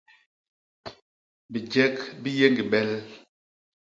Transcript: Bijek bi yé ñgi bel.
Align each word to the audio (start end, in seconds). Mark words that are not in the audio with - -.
Bijek 1.51 1.97
bi 2.21 2.29
yé 2.37 2.47
ñgi 2.51 2.63
bel. 2.71 2.91